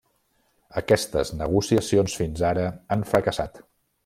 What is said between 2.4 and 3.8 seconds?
ara han fracassat.